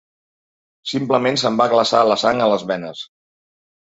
[0.93, 3.09] Simplement se'm va glaçar la sang a les venes.